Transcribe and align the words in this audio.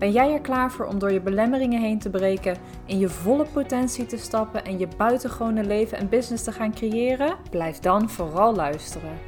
Ben 0.00 0.12
jij 0.12 0.32
er 0.32 0.40
klaar 0.40 0.72
voor 0.72 0.86
om 0.86 0.98
door 0.98 1.12
je 1.12 1.20
belemmeringen 1.20 1.80
heen 1.80 1.98
te 1.98 2.10
breken, 2.10 2.56
in 2.86 2.98
je 2.98 3.08
volle 3.08 3.46
potentie 3.52 4.06
te 4.06 4.16
stappen 4.16 4.64
en 4.64 4.78
je 4.78 4.88
buitengewone 4.96 5.64
leven 5.64 5.98
en 5.98 6.08
business 6.08 6.44
te 6.44 6.52
gaan 6.52 6.74
creëren? 6.74 7.36
Blijf 7.50 7.78
dan 7.78 8.10
vooral 8.10 8.54
luisteren. 8.54 9.18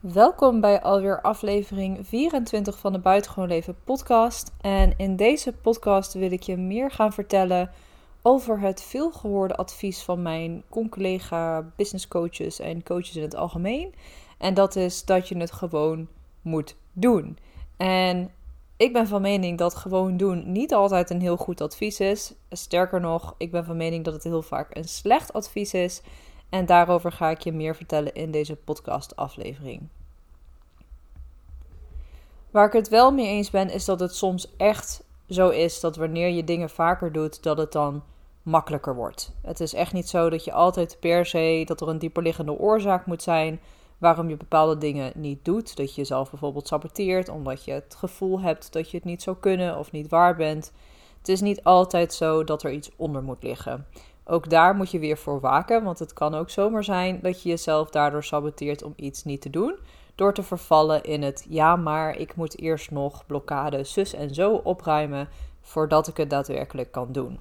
Welkom 0.00 0.60
bij 0.60 0.82
alweer 0.82 1.20
aflevering 1.20 2.06
24 2.06 2.78
van 2.78 2.92
de 2.92 2.98
Buitengewoon 2.98 3.48
Leven 3.48 3.76
podcast. 3.84 4.52
En 4.60 4.94
in 4.96 5.16
deze 5.16 5.52
podcast 5.52 6.12
wil 6.12 6.32
ik 6.32 6.42
je 6.42 6.56
meer 6.56 6.90
gaan 6.90 7.12
vertellen 7.12 7.70
over 8.22 8.60
het 8.60 8.82
veelgehoorde 8.82 9.56
advies 9.56 10.02
van 10.02 10.22
mijn 10.22 10.64
collega 10.90 11.72
business 11.76 12.08
coaches 12.08 12.60
en 12.60 12.82
coaches 12.82 13.16
in 13.16 13.22
het 13.22 13.36
algemeen. 13.36 13.94
En 14.38 14.54
dat 14.54 14.76
is 14.76 15.04
dat 15.04 15.28
je 15.28 15.36
het 15.36 15.52
gewoon 15.52 16.08
moet 16.42 16.76
doen. 16.92 17.38
En 17.80 18.30
ik 18.76 18.92
ben 18.92 19.06
van 19.06 19.22
mening 19.22 19.58
dat 19.58 19.74
gewoon 19.74 20.16
doen 20.16 20.52
niet 20.52 20.74
altijd 20.74 21.10
een 21.10 21.20
heel 21.20 21.36
goed 21.36 21.60
advies 21.60 22.00
is. 22.00 22.34
Sterker 22.50 23.00
nog, 23.00 23.34
ik 23.38 23.50
ben 23.50 23.64
van 23.64 23.76
mening 23.76 24.04
dat 24.04 24.14
het 24.14 24.24
heel 24.24 24.42
vaak 24.42 24.76
een 24.76 24.88
slecht 24.88 25.32
advies 25.32 25.74
is. 25.74 26.02
En 26.48 26.66
daarover 26.66 27.12
ga 27.12 27.30
ik 27.30 27.40
je 27.40 27.52
meer 27.52 27.76
vertellen 27.76 28.14
in 28.14 28.30
deze 28.30 28.56
podcast-aflevering. 28.56 29.88
Waar 32.50 32.66
ik 32.66 32.72
het 32.72 32.88
wel 32.88 33.12
mee 33.12 33.26
eens 33.26 33.50
ben, 33.50 33.70
is 33.70 33.84
dat 33.84 34.00
het 34.00 34.14
soms 34.14 34.56
echt 34.56 35.04
zo 35.28 35.48
is 35.48 35.80
dat 35.80 35.96
wanneer 35.96 36.28
je 36.28 36.44
dingen 36.44 36.70
vaker 36.70 37.12
doet, 37.12 37.42
dat 37.42 37.58
het 37.58 37.72
dan 37.72 38.02
makkelijker 38.42 38.94
wordt. 38.94 39.32
Het 39.42 39.60
is 39.60 39.74
echt 39.74 39.92
niet 39.92 40.08
zo 40.08 40.30
dat 40.30 40.44
je 40.44 40.52
altijd 40.52 40.96
per 41.00 41.26
se 41.26 41.62
dat 41.66 41.80
er 41.80 41.88
een 41.88 41.98
dieperliggende 41.98 42.58
oorzaak 42.58 43.06
moet 43.06 43.22
zijn 43.22 43.60
waarom 44.00 44.28
je 44.28 44.36
bepaalde 44.36 44.78
dingen 44.78 45.12
niet 45.14 45.44
doet. 45.44 45.76
Dat 45.76 45.94
je 45.94 46.00
jezelf 46.00 46.30
bijvoorbeeld 46.30 46.68
saboteert 46.68 47.28
omdat 47.28 47.64
je 47.64 47.72
het 47.72 47.94
gevoel 47.98 48.40
hebt 48.40 48.72
dat 48.72 48.90
je 48.90 48.96
het 48.96 49.06
niet 49.06 49.22
zou 49.22 49.36
kunnen 49.40 49.78
of 49.78 49.92
niet 49.92 50.08
waar 50.08 50.36
bent. 50.36 50.72
Het 51.18 51.28
is 51.28 51.40
niet 51.40 51.64
altijd 51.64 52.14
zo 52.14 52.44
dat 52.44 52.62
er 52.62 52.72
iets 52.72 52.90
onder 52.96 53.22
moet 53.22 53.42
liggen. 53.42 53.86
Ook 54.24 54.50
daar 54.50 54.74
moet 54.74 54.90
je 54.90 54.98
weer 54.98 55.18
voor 55.18 55.40
waken, 55.40 55.84
want 55.84 55.98
het 55.98 56.12
kan 56.12 56.34
ook 56.34 56.50
zomaar 56.50 56.84
zijn 56.84 57.18
dat 57.22 57.42
je 57.42 57.48
jezelf 57.48 57.90
daardoor 57.90 58.24
saboteert 58.24 58.82
om 58.82 58.92
iets 58.96 59.24
niet 59.24 59.40
te 59.40 59.50
doen. 59.50 59.78
Door 60.14 60.34
te 60.34 60.42
vervallen 60.42 61.02
in 61.02 61.22
het 61.22 61.46
ja, 61.48 61.76
maar 61.76 62.16
ik 62.16 62.34
moet 62.36 62.58
eerst 62.58 62.90
nog 62.90 63.26
blokkade 63.26 63.84
zus 63.84 64.14
en 64.14 64.34
zo 64.34 64.54
opruimen 64.54 65.28
voordat 65.60 66.08
ik 66.08 66.16
het 66.16 66.30
daadwerkelijk 66.30 66.92
kan 66.92 67.12
doen. 67.12 67.38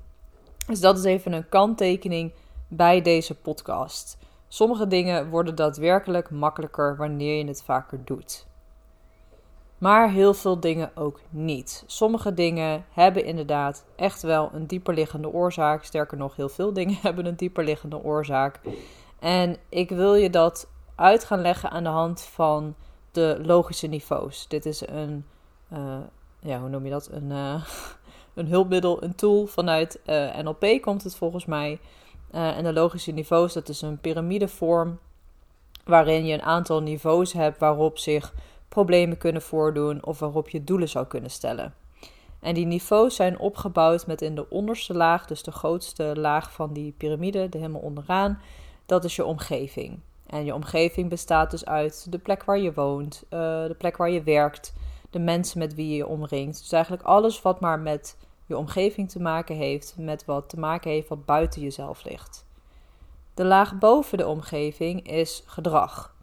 Dus 0.68 0.80
dat 0.80 0.98
is 0.98 1.04
even 1.04 1.32
een 1.32 1.50
kanttekening 1.50 2.32
bij 2.68 3.02
deze 3.02 3.36
podcast. 3.36 4.18
Sommige 4.52 4.88
dingen 4.88 5.30
worden 5.30 5.56
daadwerkelijk 5.56 6.30
makkelijker 6.30 6.98
wanneer 6.98 7.38
je 7.38 7.46
het 7.46 7.64
vaker 7.64 8.00
doet. 8.06 8.48
Maar 9.78 10.12
heel 10.12 10.34
veel 10.34 10.60
dingen 10.60 10.92
ook 10.96 11.20
niet. 11.30 11.84
Sommige 11.88 12.34
dingen 12.34 12.86
hebben 12.90 13.26
inderdaad 13.26 13.86
echt 13.96 14.22
wel 14.22 14.50
een 14.54 14.68
dieperliggende 14.68 15.30
oorzaak. 15.34 15.84
Sterker 15.84 16.18
nog, 16.18 16.36
heel 16.36 16.50
veel 16.50 16.74
dingen 16.74 16.98
hebben 17.02 17.26
een 17.26 17.36
dieperliggende 17.36 18.04
oorzaak. 18.04 18.60
En 19.20 19.58
ik 19.70 19.90
wil 19.90 20.16
je 20.16 20.30
dat 20.30 20.68
uit 20.96 21.24
gaan 21.24 21.42
leggen 21.42 21.72
aan 21.72 21.84
de 21.84 21.90
hand 21.90 22.22
van 22.22 22.76
de 23.12 23.40
logische 23.42 23.88
niveaus. 23.88 24.48
Dit 24.48 24.66
is 24.66 24.88
een, 24.88 25.26
uh, 25.74 25.98
ja, 26.40 26.60
hoe 26.60 26.70
noem 26.70 26.84
je 26.86 26.92
dat? 26.92 27.10
Een, 27.12 27.30
uh, 27.30 27.64
een 28.34 28.48
hulpmiddel, 28.48 29.04
een 29.04 29.16
tool 29.16 29.46
vanuit 29.46 30.00
uh, 30.06 30.38
NLP 30.38 30.82
komt 30.82 31.04
het 31.04 31.16
volgens 31.16 31.46
mij. 31.46 31.80
En 32.32 32.64
de 32.64 32.74
logische 32.74 33.12
niveaus, 33.12 33.54
dat 33.54 33.70
is 33.70 33.82
een 33.82 34.00
piramidevorm 34.00 35.00
waarin 35.84 36.26
je 36.26 36.34
een 36.34 36.42
aantal 36.42 36.82
niveaus 36.82 37.34
hebt 37.34 37.60
waarop 37.60 37.98
zich 37.98 38.34
problemen 38.70 39.18
kunnen 39.18 39.42
voordoen 39.42 40.06
of 40.06 40.20
waarop 40.20 40.50
je 40.50 40.64
doelen 40.64 40.90
zou 40.90 41.06
kunnen 41.06 41.32
stellen. 41.32 41.74
En 42.40 42.54
die 42.54 42.66
niveaus 42.66 43.16
zijn 43.16 43.40
opgebouwd 43.40 44.08
met 44.08 44.22
in 44.22 44.36
de 44.36 44.50
onderste 44.50 44.94
laag, 44.94 45.26
dus 45.26 45.44
de 45.44 45.52
grootste 45.52 46.14
laag 46.16 46.52
van 46.52 46.74
die 46.74 46.94
piramide, 46.98 47.50
de 47.50 47.58
helemaal 47.58 47.82
onderaan, 47.82 48.42
dat 48.86 49.04
is 49.04 49.16
je 49.16 49.26
omgeving. 49.26 50.00
En 50.26 50.46
je 50.46 50.54
omgeving 50.54 51.10
bestaat 51.10 51.52
dus 51.52 51.66
uit 51.66 52.12
de 52.12 52.18
plek 52.18 52.44
waar 52.44 52.60
je 52.60 52.74
woont, 52.74 53.24
uh, 53.24 53.40
de 53.66 53.76
plek 53.78 53.98
waar 53.98 54.10
je 54.10 54.24
werkt, 54.24 54.74
de 55.10 55.20
mensen 55.20 55.60
met 55.60 55.76
wie 55.76 55.90
je 55.90 55.96
je 55.96 56.08
omringt. 56.08 56.60
Dus 56.60 56.72
eigenlijk 56.72 57.04
alles 57.04 57.42
wat 57.42 57.60
maar 57.60 57.80
met 57.80 58.18
je 58.50 58.58
omgeving 58.58 59.10
te 59.10 59.22
maken 59.22 59.56
heeft 59.56 59.96
met 59.98 60.26
wat 60.26 60.50
te 60.50 60.60
maken 60.60 60.92
heeft 60.92 61.08
wat 61.08 61.26
buiten 61.26 61.62
jezelf 61.62 62.04
ligt. 62.04 62.46
De 63.34 63.46
laag 63.46 63.78
boven 63.78 64.18
de 64.18 64.28
omgeving 64.28 65.08
is 65.08 65.44
gedrag. 65.46 66.16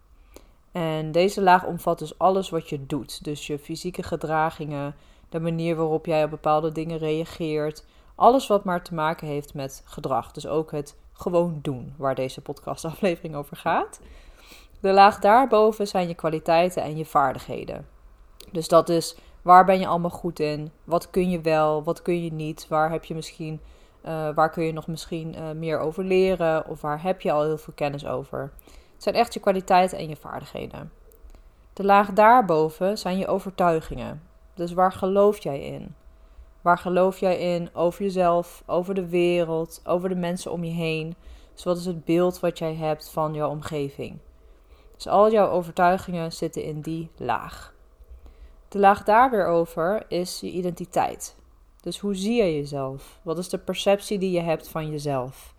En 0.71 1.11
deze 1.11 1.41
laag 1.41 1.65
omvat 1.65 1.99
dus 1.99 2.19
alles 2.19 2.49
wat 2.49 2.69
je 2.69 2.85
doet. 2.85 3.23
Dus 3.23 3.47
je 3.47 3.59
fysieke 3.59 4.03
gedragingen, 4.03 4.95
de 5.29 5.39
manier 5.39 5.75
waarop 5.75 6.05
jij 6.05 6.23
op 6.23 6.29
bepaalde 6.29 6.71
dingen 6.71 6.97
reageert. 6.97 7.85
Alles 8.15 8.47
wat 8.47 8.63
maar 8.63 8.83
te 8.83 8.93
maken 8.93 9.27
heeft 9.27 9.53
met 9.53 9.81
gedrag. 9.85 10.31
Dus 10.31 10.47
ook 10.47 10.71
het 10.71 10.95
gewoon 11.13 11.59
doen, 11.61 11.93
waar 11.97 12.15
deze 12.15 12.41
podcastaflevering 12.41 13.35
over 13.41 13.57
gaat. 13.57 13.99
De 14.79 14.91
laag 14.91 15.19
daarboven 15.19 15.87
zijn 15.87 16.07
je 16.07 16.15
kwaliteiten 16.15 16.83
en 16.83 16.97
je 16.97 17.05
vaardigheden. 17.05 17.87
Dus 18.51 18.67
dat 18.67 18.89
is 18.89 19.17
Waar 19.41 19.65
ben 19.65 19.79
je 19.79 19.87
allemaal 19.87 20.09
goed 20.09 20.39
in? 20.39 20.71
Wat 20.83 21.09
kun 21.09 21.29
je 21.29 21.41
wel? 21.41 21.83
Wat 21.83 22.01
kun 22.01 22.23
je 22.23 22.33
niet? 22.33 22.67
Waar 22.67 22.91
heb 22.91 23.05
je 23.05 23.15
misschien, 23.15 23.59
uh, 24.05 24.29
waar 24.35 24.49
kun 24.49 24.63
je 24.63 24.73
nog 24.73 24.87
misschien 24.87 25.35
uh, 25.35 25.51
meer 25.51 25.79
over 25.79 26.03
leren? 26.03 26.67
Of 26.67 26.81
waar 26.81 27.01
heb 27.03 27.21
je 27.21 27.31
al 27.31 27.43
heel 27.43 27.57
veel 27.57 27.73
kennis 27.73 28.05
over? 28.05 28.51
Het 28.93 29.03
zijn 29.03 29.15
echt 29.15 29.33
je 29.33 29.39
kwaliteiten 29.39 29.97
en 29.97 30.09
je 30.09 30.15
vaardigheden. 30.15 30.91
De 31.73 31.83
laag 31.83 32.13
daarboven 32.13 32.97
zijn 32.97 33.17
je 33.17 33.27
overtuigingen. 33.27 34.21
Dus 34.53 34.73
waar 34.73 34.91
geloof 34.91 35.37
jij 35.43 35.59
in? 35.59 35.95
Waar 36.61 36.77
geloof 36.77 37.19
jij 37.19 37.55
in 37.55 37.69
over 37.73 38.03
jezelf, 38.03 38.63
over 38.65 38.93
de 38.93 39.07
wereld, 39.07 39.81
over 39.83 40.09
de 40.09 40.15
mensen 40.15 40.51
om 40.51 40.63
je 40.63 40.71
heen? 40.71 41.15
Dus 41.53 41.63
wat 41.63 41.77
is 41.77 41.85
het 41.85 42.05
beeld 42.05 42.39
wat 42.39 42.57
jij 42.57 42.75
hebt 42.75 43.09
van 43.09 43.33
jouw 43.33 43.49
omgeving? 43.49 44.17
Dus 44.95 45.07
al 45.07 45.31
jouw 45.31 45.49
overtuigingen 45.49 46.31
zitten 46.31 46.63
in 46.63 46.81
die 46.81 47.09
laag. 47.17 47.73
De 48.69 48.79
laag 48.79 49.03
daar 49.03 49.29
weer 49.31 49.45
over 49.45 50.05
is 50.07 50.39
je 50.39 50.51
identiteit. 50.51 51.35
Dus 51.81 51.99
hoe 51.99 52.15
zie 52.15 52.43
je 52.43 52.55
jezelf? 52.55 53.19
Wat 53.21 53.37
is 53.37 53.49
de 53.49 53.57
perceptie 53.57 54.19
die 54.19 54.31
je 54.31 54.41
hebt 54.41 54.69
van 54.69 54.89
jezelf? 54.89 55.55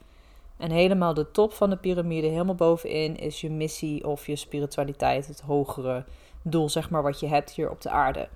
En 0.56 0.70
helemaal 0.70 1.14
de 1.14 1.30
top 1.30 1.52
van 1.52 1.70
de 1.70 1.76
piramide, 1.76 2.26
helemaal 2.26 2.54
bovenin, 2.54 3.16
is 3.16 3.40
je 3.40 3.50
missie 3.50 4.06
of 4.06 4.26
je 4.26 4.36
spiritualiteit, 4.36 5.26
het 5.26 5.40
hogere 5.40 6.04
doel, 6.42 6.68
zeg 6.68 6.90
maar, 6.90 7.02
wat 7.02 7.20
je 7.20 7.26
hebt 7.26 7.50
hier 7.50 7.70
op 7.70 7.80
de 7.80 7.90
aarde. 7.90 8.28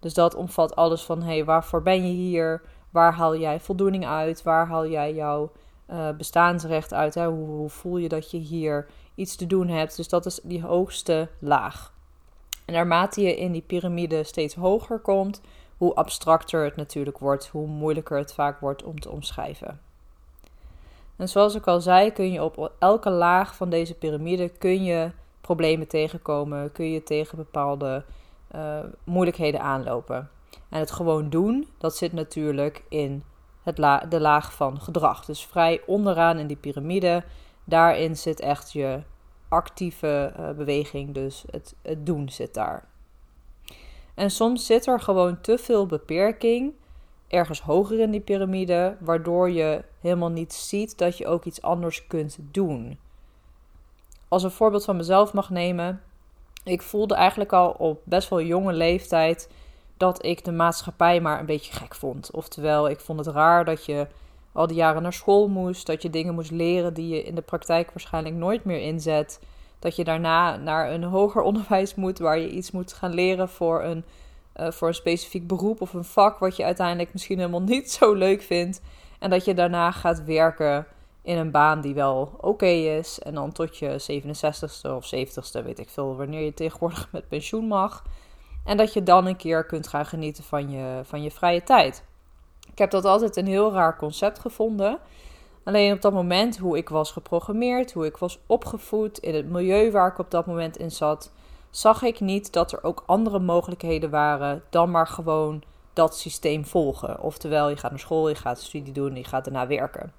Dus 0.00 0.14
dat 0.14 0.34
omvat 0.34 0.76
alles 0.76 1.02
van, 1.02 1.22
hé, 1.22 1.34
hey, 1.34 1.44
waarvoor 1.44 1.82
ben 1.82 2.06
je 2.06 2.12
hier? 2.12 2.62
Waar 2.90 3.12
haal 3.12 3.36
jij 3.36 3.60
voldoening 3.60 4.06
uit? 4.06 4.42
Waar 4.42 4.66
haal 4.66 4.86
jij 4.86 5.14
jouw 5.14 5.52
uh, 5.90 6.10
bestaansrecht 6.10 6.92
uit? 6.92 7.14
Hè? 7.14 7.26
Hoe, 7.26 7.46
hoe 7.46 7.68
voel 7.68 7.96
je 7.96 8.08
dat 8.08 8.30
je 8.30 8.38
hier 8.38 8.86
iets 9.14 9.36
te 9.36 9.46
doen 9.46 9.68
hebt? 9.68 9.96
Dus 9.96 10.08
dat 10.08 10.26
is 10.26 10.40
die 10.42 10.62
hoogste 10.62 11.28
laag. 11.38 11.92
En 12.68 12.74
naarmate 12.74 13.20
je 13.20 13.36
in 13.36 13.52
die 13.52 13.62
piramide 13.66 14.24
steeds 14.24 14.54
hoger 14.54 14.98
komt, 14.98 15.40
hoe 15.76 15.94
abstracter 15.94 16.64
het 16.64 16.76
natuurlijk 16.76 17.18
wordt, 17.18 17.46
hoe 17.46 17.66
moeilijker 17.66 18.18
het 18.18 18.34
vaak 18.34 18.60
wordt 18.60 18.84
om 18.84 19.00
te 19.00 19.10
omschrijven. 19.10 19.80
En 21.16 21.28
zoals 21.28 21.54
ik 21.54 21.66
al 21.66 21.80
zei, 21.80 22.12
kun 22.12 22.32
je 22.32 22.42
op 22.42 22.72
elke 22.78 23.10
laag 23.10 23.56
van 23.56 23.70
deze 23.70 23.94
piramide 23.94 24.48
kun 24.48 24.84
je 24.84 25.10
problemen 25.40 25.88
tegenkomen, 25.88 26.72
kun 26.72 26.90
je 26.90 27.02
tegen 27.02 27.36
bepaalde 27.36 28.04
uh, 28.54 28.78
moeilijkheden 29.04 29.60
aanlopen. 29.60 30.30
En 30.68 30.80
het 30.80 30.90
gewoon 30.90 31.30
doen, 31.30 31.68
dat 31.78 31.96
zit 31.96 32.12
natuurlijk 32.12 32.84
in 32.88 33.22
het 33.62 33.76
de 34.10 34.20
laag 34.20 34.52
van 34.52 34.80
gedrag. 34.80 35.24
Dus 35.24 35.46
vrij 35.46 35.80
onderaan 35.86 36.38
in 36.38 36.46
die 36.46 36.56
piramide, 36.56 37.24
daarin 37.64 38.16
zit 38.16 38.40
echt 38.40 38.72
je 38.72 39.02
actieve 39.48 40.32
uh, 40.38 40.50
beweging, 40.50 41.14
dus 41.14 41.44
het, 41.50 41.74
het 41.82 42.06
doen 42.06 42.28
zit 42.28 42.54
daar. 42.54 42.88
En 44.14 44.30
soms 44.30 44.66
zit 44.66 44.86
er 44.86 45.00
gewoon 45.00 45.40
te 45.40 45.58
veel 45.58 45.86
beperking 45.86 46.72
ergens 47.28 47.60
hoger 47.60 48.00
in 48.00 48.10
die 48.10 48.20
piramide, 48.20 48.96
waardoor 49.00 49.50
je 49.50 49.84
helemaal 50.00 50.30
niet 50.30 50.52
ziet 50.52 50.98
dat 50.98 51.18
je 51.18 51.26
ook 51.26 51.44
iets 51.44 51.62
anders 51.62 52.06
kunt 52.06 52.38
doen. 52.40 52.98
Als 54.28 54.42
een 54.42 54.50
voorbeeld 54.50 54.84
van 54.84 54.96
mezelf 54.96 55.32
mag 55.32 55.50
nemen, 55.50 56.02
ik 56.64 56.82
voelde 56.82 57.14
eigenlijk 57.14 57.52
al 57.52 57.70
op 57.70 58.00
best 58.04 58.28
wel 58.28 58.42
jonge 58.42 58.72
leeftijd 58.72 59.50
dat 59.96 60.24
ik 60.24 60.44
de 60.44 60.52
maatschappij 60.52 61.20
maar 61.20 61.40
een 61.40 61.46
beetje 61.46 61.72
gek 61.72 61.94
vond. 61.94 62.30
Oftewel, 62.30 62.88
ik 62.88 63.00
vond 63.00 63.18
het 63.24 63.34
raar 63.34 63.64
dat 63.64 63.84
je 63.84 64.06
al 64.52 64.66
die 64.66 64.76
jaren 64.76 65.02
naar 65.02 65.12
school 65.12 65.48
moest, 65.48 65.86
dat 65.86 66.02
je 66.02 66.10
dingen 66.10 66.34
moest 66.34 66.50
leren 66.50 66.94
die 66.94 67.08
je 67.08 67.22
in 67.22 67.34
de 67.34 67.42
praktijk 67.42 67.90
waarschijnlijk 67.92 68.34
nooit 68.34 68.64
meer 68.64 68.80
inzet. 68.80 69.40
Dat 69.78 69.96
je 69.96 70.04
daarna 70.04 70.56
naar 70.56 70.92
een 70.92 71.02
hoger 71.02 71.42
onderwijs 71.50 71.94
moet 71.94 72.18
waar 72.18 72.38
je 72.38 72.50
iets 72.50 72.70
moet 72.70 72.92
gaan 72.92 73.14
leren 73.14 73.48
voor 73.48 73.84
een, 73.84 74.04
uh, 74.56 74.70
voor 74.70 74.88
een 74.88 74.94
specifiek 74.94 75.46
beroep 75.46 75.80
of 75.80 75.94
een 75.94 76.04
vak 76.04 76.38
wat 76.38 76.56
je 76.56 76.64
uiteindelijk 76.64 77.12
misschien 77.12 77.38
helemaal 77.38 77.62
niet 77.74 77.90
zo 77.90 78.12
leuk 78.12 78.42
vindt. 78.42 78.80
En 79.18 79.30
dat 79.30 79.44
je 79.44 79.54
daarna 79.54 79.90
gaat 79.90 80.24
werken 80.24 80.86
in 81.22 81.38
een 81.38 81.50
baan 81.50 81.80
die 81.80 81.94
wel 81.94 82.38
oké 82.40 82.66
is. 82.66 83.18
En 83.18 83.34
dan 83.34 83.52
tot 83.52 83.76
je 83.76 84.22
67ste 84.22 84.90
of 84.90 85.14
70ste, 85.14 85.64
weet 85.64 85.78
ik 85.78 85.88
veel, 85.88 86.16
wanneer 86.16 86.44
je 86.44 86.54
tegenwoordig 86.54 87.08
met 87.12 87.28
pensioen 87.28 87.64
mag. 87.64 88.04
En 88.64 88.76
dat 88.76 88.92
je 88.92 89.02
dan 89.02 89.26
een 89.26 89.36
keer 89.36 89.64
kunt 89.64 89.88
gaan 89.88 90.06
genieten 90.06 90.44
van 90.44 90.70
je, 90.70 91.00
van 91.04 91.22
je 91.22 91.30
vrije 91.30 91.62
tijd. 91.62 92.04
Ik 92.78 92.84
heb 92.84 93.02
dat 93.02 93.10
altijd 93.10 93.36
een 93.36 93.46
heel 93.46 93.72
raar 93.72 93.96
concept 93.96 94.38
gevonden. 94.38 94.98
Alleen 95.64 95.92
op 95.92 96.00
dat 96.00 96.12
moment, 96.12 96.58
hoe 96.58 96.76
ik 96.76 96.88
was 96.88 97.12
geprogrammeerd, 97.12 97.92
hoe 97.92 98.06
ik 98.06 98.16
was 98.16 98.38
opgevoed, 98.46 99.18
in 99.18 99.34
het 99.34 99.48
milieu 99.48 99.90
waar 99.90 100.08
ik 100.08 100.18
op 100.18 100.30
dat 100.30 100.46
moment 100.46 100.76
in 100.76 100.90
zat, 100.90 101.32
zag 101.70 102.02
ik 102.02 102.20
niet 102.20 102.52
dat 102.52 102.72
er 102.72 102.84
ook 102.84 103.02
andere 103.06 103.38
mogelijkheden 103.38 104.10
waren 104.10 104.62
dan 104.70 104.90
maar 104.90 105.06
gewoon 105.06 105.62
dat 105.92 106.16
systeem 106.16 106.64
volgen. 106.64 107.20
Oftewel, 107.20 107.68
je 107.68 107.76
gaat 107.76 107.90
naar 107.90 108.00
school, 108.00 108.28
je 108.28 108.34
gaat 108.34 108.60
studie 108.60 108.92
doen, 108.92 109.16
je 109.16 109.24
gaat 109.24 109.44
daarna 109.44 109.66
werken. 109.66 110.12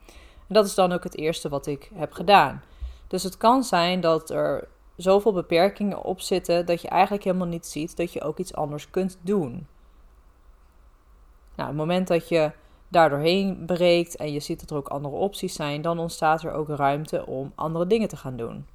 En 0.48 0.54
dat 0.54 0.66
is 0.66 0.76
dan 0.76 0.92
ook 0.92 1.04
het 1.04 1.18
eerste 1.18 1.50
wat 1.50 1.66
ik 1.66 1.92
heb 1.94 2.12
gedaan. 2.12 2.64
Dus 3.08 3.24
het 3.24 3.38
kan 3.38 3.64
zijn 3.64 4.02
dat 4.02 4.30
er 4.30 4.68
zoveel 4.96 5.34
beperkingen 5.34 6.04
op 6.04 6.22
zitten 6.22 6.66
dat 6.66 6.82
je 6.82 6.88
eigenlijk 6.88 7.24
helemaal 7.24 7.48
niet 7.48 7.66
ziet 7.66 7.98
dat 7.98 8.14
je 8.14 8.22
ook 8.22 8.38
iets 8.38 8.54
anders 8.54 8.90
kunt 8.90 9.18
doen. 9.22 9.68
Nou, 11.60 11.72
het 11.72 11.80
moment 11.80 12.08
dat 12.08 12.30
je 12.30 12.52
daardoorheen 12.88 13.64
breekt 13.66 14.16
en 14.16 14.34
je 14.34 14.40
ziet 14.40 14.60
dat 14.60 14.70
er 14.70 14.78
ook 14.78 14.88
andere 14.88 15.16
opties 15.16 15.54
zijn, 15.54 15.82
dan 15.82 16.00
ontstaat 16.00 16.44
er 16.44 16.52
ook 16.52 16.68
ruimte 16.68 17.26
om 17.26 17.52
andere 17.56 17.88
dingen 17.88 18.08
te 18.08 18.18
gaan 18.18 18.38
doen. 18.38 18.66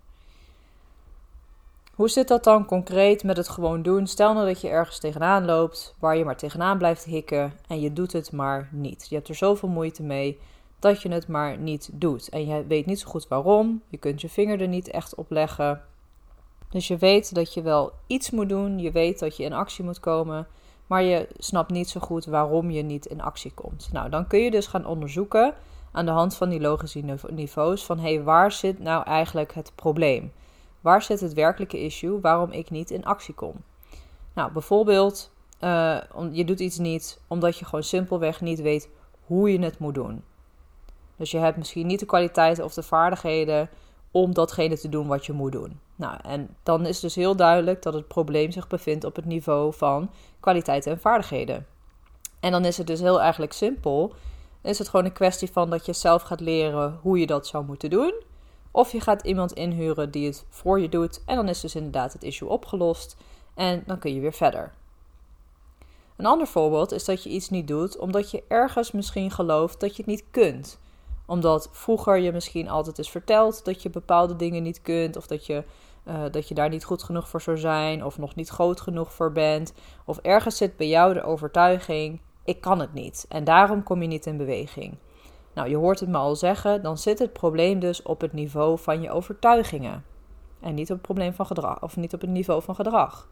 Hoe 1.95 2.09
zit 2.09 2.29
dat 2.29 2.45
dan 2.45 2.65
concreet 2.65 3.25
met 3.25 3.37
het 3.37 3.49
gewoon 3.49 3.83
doen? 3.83 4.07
Stel 4.07 4.35
nou 4.35 4.47
dat 4.47 4.61
je 4.61 4.69
ergens 4.69 4.99
tegenaan 4.99 5.45
loopt, 5.45 5.95
waar 5.99 6.17
je 6.17 6.25
maar 6.25 6.37
tegenaan 6.37 6.79
blijft 6.79 7.05
hikken 7.05 7.53
en 7.67 7.81
je 7.81 7.93
doet 7.93 8.13
het 8.13 8.33
maar 8.33 8.69
niet. 8.73 9.07
Je 9.09 9.15
hebt 9.15 9.29
er 9.29 9.35
zoveel 9.35 9.69
moeite 9.69 10.03
mee 10.03 10.39
dat 10.79 11.03
je 11.03 11.09
het 11.09 11.29
maar 11.29 11.59
niet 11.59 11.91
doet. 11.93 12.29
En 12.29 12.47
je 12.47 12.67
weet 12.67 12.87
niet 12.87 13.01
zo 13.01 13.09
goed 13.09 13.29
waarom, 13.29 13.83
je 13.89 13.97
kunt 13.97 14.21
je 14.21 14.29
vinger 14.29 14.61
er 14.61 14.69
niet 14.69 14.91
echt 14.91 15.15
op 15.15 15.31
leggen. 15.31 15.83
Dus 16.69 16.89
je 16.89 16.97
weet 16.97 17.35
dat 17.35 17.55
je 17.55 17.63
wel 17.63 17.93
iets 18.07 18.31
moet 18.31 18.49
doen, 18.49 18.79
je 18.79 18.91
weet 18.91 19.19
dat 19.19 19.37
je 19.37 19.45
in 19.45 19.53
actie 19.53 19.85
moet 19.85 20.01
komen, 20.01 20.47
maar 20.87 21.03
je 21.03 21.29
snapt 21.39 21.71
niet 21.71 21.89
zo 21.89 22.01
goed 22.01 22.25
waarom 22.25 22.71
je 22.71 22.83
niet 22.83 23.07
in 23.07 23.23
actie 23.23 23.53
komt. 23.55 23.89
Nou, 23.93 24.11
dan 24.11 24.27
kun 24.27 24.39
je 24.39 24.51
dus 24.51 24.67
gaan 24.67 24.87
onderzoeken 24.87 25.55
aan 25.93 26.05
de 26.05 26.11
hand 26.11 26.35
van 26.35 26.49
die 26.49 26.61
logische 26.61 27.19
niveaus 27.29 27.85
van 27.85 27.99
hé, 27.99 28.15
hey, 28.15 28.23
waar 28.23 28.53
zit 28.53 28.79
nou 28.79 29.05
eigenlijk 29.05 29.55
het 29.55 29.73
probleem? 29.75 30.33
Waar 30.81 31.03
zit 31.03 31.21
het 31.21 31.33
werkelijke 31.33 31.81
issue 31.85 32.21
waarom 32.21 32.51
ik 32.51 32.71
niet 32.71 32.91
in 32.91 33.05
actie 33.05 33.35
kom? 33.35 33.55
Nou, 34.35 34.53
bijvoorbeeld, 34.53 35.31
uh, 35.61 35.99
je 36.33 36.45
doet 36.45 36.61
iets 36.61 36.79
niet 36.79 37.21
omdat 37.29 37.59
je 37.59 37.65
gewoon 37.65 37.83
simpelweg 37.83 38.41
niet 38.41 38.61
weet 38.61 38.89
hoe 39.27 39.53
je 39.53 39.59
het 39.59 39.79
moet 39.79 39.95
doen. 39.95 40.23
Dus 41.17 41.31
je 41.31 41.39
hebt 41.39 41.57
misschien 41.57 41.87
niet 41.87 42.01
de 42.01 42.07
kwaliteiten 42.07 42.65
of 42.65 42.75
de 42.75 42.83
vaardigheden 42.83 43.69
om 44.15 44.35
datgene 44.35 44.79
te 44.79 44.89
doen 44.89 45.07
wat 45.07 45.27
je 45.27 45.33
moet 45.33 45.53
doen. 45.53 45.81
Nou, 45.97 46.19
en 46.23 46.57
dan 46.63 46.87
is 46.87 47.01
dus 47.01 47.15
heel 47.15 47.37
duidelijk 47.37 47.83
dat 47.83 47.95
het 47.95 48.09
probleem 48.09 48.51
zich 48.51 48.67
bevindt 48.67 49.05
op 49.05 49.17
het 49.17 49.25
niveau 49.25 49.75
van 49.75 50.11
kwaliteiten 50.41 50.93
en 50.93 51.01
vaardigheden. 51.01 51.67
En 52.41 52.53
dan 52.53 52.65
is 52.65 52.77
het 52.77 52.87
dus 52.87 53.01
heel 53.01 53.21
eigenlijk 53.21 53.53
simpel. 53.53 54.15
Is 54.63 54.79
het 54.79 54.89
gewoon 54.89 55.05
een 55.05 55.13
kwestie 55.13 55.53
van 55.53 55.71
dat 55.71 55.87
je 55.87 55.93
zelf 55.93 56.23
gaat 56.23 56.41
leren 56.41 56.99
hoe 57.03 57.19
je 57.19 57.27
dat 57.27 57.47
zou 57.47 57.65
moeten 57.65 57.91
doen. 57.91 58.15
Of 58.71 58.93
je 58.93 59.01
gaat 59.01 59.23
iemand 59.23 59.53
inhuren 59.53 60.11
die 60.11 60.27
het 60.27 60.47
voor 60.49 60.81
je 60.81 60.89
doet. 60.89 61.23
En 61.27 61.37
dan 61.37 61.49
is 61.49 61.61
dus 61.61 61.75
inderdaad 61.75 62.13
het 62.13 62.23
issue 62.23 62.49
opgelost. 62.49 63.17
En 63.55 63.83
dan 63.87 63.99
kun 63.99 64.15
je 64.15 64.21
weer 64.21 64.33
verder. 64.33 64.73
Een 66.17 66.27
ander 66.27 66.47
voorbeeld 66.47 66.93
is 66.93 67.05
dat 67.05 67.23
je 67.23 67.31
iets 67.31 67.51
niet 67.51 67.69
doet 67.69 67.99
omdat 67.99 68.31
je 68.31 68.43
ergens 68.49 68.93
misschien 68.93 69.31
gelooft 69.31 69.81
dat 69.81 69.91
je 69.91 70.03
het 70.03 70.11
niet 70.11 70.25
kunt 70.31 70.79
omdat 71.27 71.69
vroeger 71.73 72.17
je 72.17 72.33
misschien 72.33 72.69
altijd 72.69 72.99
is 72.99 73.11
verteld 73.11 73.65
dat 73.65 73.83
je 73.83 73.91
bepaalde 73.91 74.37
dingen 74.37 74.63
niet 74.63 74.83
kunt. 74.83 75.17
Of 75.17 75.27
dat 75.27 75.47
je, 75.47 75.65
uh, 76.05 76.23
dat 76.31 76.49
je 76.49 76.55
daar 76.55 76.69
niet 76.69 76.85
goed 76.85 77.03
genoeg 77.03 77.29
voor 77.29 77.41
zou 77.41 77.59
zijn. 77.59 78.05
Of 78.05 78.19
nog 78.19 78.35
niet 78.35 78.49
groot 78.49 78.81
genoeg 78.81 79.13
voor 79.13 79.33
bent. 79.33 79.73
Of 80.05 80.19
ergens 80.19 80.57
zit 80.57 80.77
bij 80.77 80.89
jou 80.89 81.15
de 81.15 81.23
overtuiging: 81.23 82.21
ik 82.45 82.61
kan 82.61 82.81
het 82.81 82.93
niet. 82.93 83.27
En 83.29 83.45
daarom 83.45 83.83
kom 83.83 84.03
je 84.03 84.09
niet 84.09 84.27
in 84.27 84.37
beweging. 84.37 84.97
Nou, 85.55 85.69
je 85.69 85.77
hoort 85.77 86.01
het 86.01 86.09
me 86.09 86.17
al 86.17 86.37
zeggen, 86.37 86.83
dan 86.83 86.99
zit 86.99 87.19
het 87.19 87.33
probleem 87.33 87.79
dus 87.79 88.03
op 88.03 88.21
het 88.21 88.33
niveau 88.33 88.79
van 88.79 89.01
je 89.01 89.11
overtuigingen. 89.11 90.05
En 90.61 90.75
niet 90.75 90.91
op 90.91 90.97
het 90.97 91.07
probleem 91.07 91.33
van 91.33 91.47
gedrag, 91.47 91.83
of 91.83 91.97
niet 91.97 92.15
op 92.15 92.21
het 92.21 92.31
niveau 92.31 92.63
van 92.63 92.75
gedrag. 92.75 93.29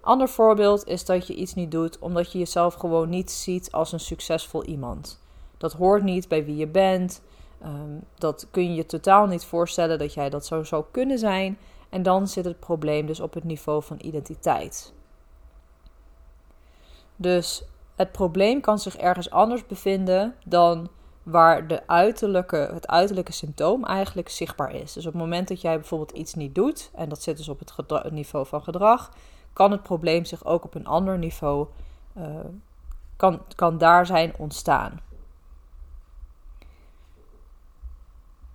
Ander 0.00 0.28
voorbeeld 0.28 0.86
is 0.86 1.04
dat 1.04 1.26
je 1.26 1.34
iets 1.34 1.54
niet 1.54 1.70
doet 1.70 1.98
omdat 1.98 2.32
je 2.32 2.38
jezelf 2.38 2.74
gewoon 2.74 3.08
niet 3.08 3.30
ziet 3.30 3.72
als 3.72 3.92
een 3.92 4.00
succesvol 4.00 4.64
iemand. 4.64 5.20
Dat 5.56 5.72
hoort 5.72 6.02
niet 6.02 6.28
bij 6.28 6.44
wie 6.44 6.56
je 6.56 6.66
bent. 6.66 7.22
Um, 7.64 8.02
dat 8.14 8.46
kun 8.50 8.62
je 8.62 8.74
je 8.74 8.86
totaal 8.86 9.26
niet 9.26 9.44
voorstellen 9.44 9.98
dat 9.98 10.14
jij 10.14 10.30
dat 10.30 10.46
zo 10.46 10.62
zou 10.62 10.84
kunnen 10.90 11.18
zijn. 11.18 11.58
En 11.88 12.02
dan 12.02 12.28
zit 12.28 12.44
het 12.44 12.60
probleem 12.60 13.06
dus 13.06 13.20
op 13.20 13.34
het 13.34 13.44
niveau 13.44 13.82
van 13.82 13.98
identiteit. 14.00 14.94
Dus 17.16 17.64
het 17.96 18.12
probleem 18.12 18.60
kan 18.60 18.78
zich 18.78 18.96
ergens 18.96 19.30
anders 19.30 19.66
bevinden 19.66 20.34
dan 20.44 20.88
waar 21.22 21.66
de 21.66 21.86
uiterlijke, 21.86 22.70
het 22.72 22.86
uiterlijke 22.86 23.32
symptoom 23.32 23.84
eigenlijk 23.84 24.28
zichtbaar 24.28 24.74
is. 24.74 24.92
Dus 24.92 25.06
op 25.06 25.12
het 25.12 25.22
moment 25.22 25.48
dat 25.48 25.60
jij 25.60 25.74
bijvoorbeeld 25.74 26.10
iets 26.10 26.34
niet 26.34 26.54
doet, 26.54 26.90
en 26.94 27.08
dat 27.08 27.22
zit 27.22 27.36
dus 27.36 27.48
op 27.48 27.58
het, 27.58 28.10
niveau 28.10 28.46
van 28.46 28.62
gedrag, 28.62 29.12
kan 29.52 29.70
het 29.70 29.82
probleem 29.82 30.24
zich 30.24 30.44
ook 30.44 30.64
op 30.64 30.74
een 30.74 30.86
ander 30.86 31.18
niveau, 31.18 31.66
uh, 32.16 32.24
kan, 33.16 33.42
kan 33.54 33.78
daar 33.78 34.06
zijn 34.06 34.34
ontstaan. 34.38 35.00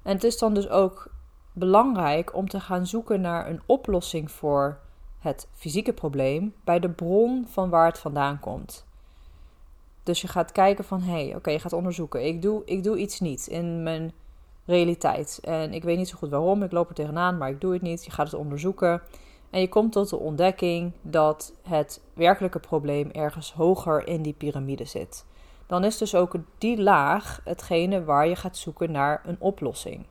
En 0.03 0.13
het 0.13 0.23
is 0.23 0.37
dan 0.37 0.53
dus 0.53 0.69
ook 0.69 1.11
belangrijk 1.53 2.35
om 2.35 2.49
te 2.49 2.59
gaan 2.59 2.87
zoeken 2.87 3.21
naar 3.21 3.49
een 3.49 3.61
oplossing 3.65 4.31
voor 4.31 4.79
het 5.19 5.47
fysieke 5.53 5.93
probleem 5.93 6.53
bij 6.63 6.79
de 6.79 6.89
bron 6.89 7.47
van 7.47 7.69
waar 7.69 7.85
het 7.85 7.99
vandaan 7.99 8.39
komt. 8.39 8.85
Dus 10.03 10.21
je 10.21 10.27
gaat 10.27 10.51
kijken 10.51 10.83
van, 10.83 11.01
hé, 11.01 11.25
hey, 11.25 11.35
oké, 11.35 11.49
je 11.49 11.59
gaat 11.59 11.73
onderzoeken. 11.73 12.25
Ik 12.25 12.41
doe, 12.41 12.61
ik 12.65 12.83
doe 12.83 12.97
iets 12.97 13.19
niet 13.19 13.47
in 13.47 13.83
mijn 13.83 14.13
realiteit. 14.65 15.39
En 15.43 15.73
ik 15.73 15.83
weet 15.83 15.97
niet 15.97 16.09
zo 16.09 16.17
goed 16.17 16.29
waarom, 16.29 16.63
ik 16.63 16.71
loop 16.71 16.89
er 16.89 16.95
tegenaan, 16.95 17.37
maar 17.37 17.49
ik 17.49 17.61
doe 17.61 17.73
het 17.73 17.81
niet. 17.81 18.05
Je 18.05 18.11
gaat 18.11 18.31
het 18.31 18.39
onderzoeken. 18.39 19.01
En 19.49 19.61
je 19.61 19.69
komt 19.69 19.91
tot 19.91 20.09
de 20.09 20.17
ontdekking 20.17 20.91
dat 21.01 21.53
het 21.61 22.01
werkelijke 22.13 22.59
probleem 22.59 23.09
ergens 23.11 23.53
hoger 23.53 24.07
in 24.07 24.21
die 24.21 24.33
piramide 24.33 24.85
zit 24.85 25.25
dan 25.71 25.83
is 25.83 25.97
dus 25.97 26.15
ook 26.15 26.35
die 26.57 26.81
laag 26.81 27.41
hetgene 27.43 28.03
waar 28.03 28.27
je 28.27 28.35
gaat 28.35 28.57
zoeken 28.57 28.91
naar 28.91 29.21
een 29.25 29.35
oplossing. 29.39 30.05